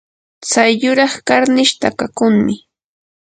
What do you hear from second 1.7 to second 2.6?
takakunmi.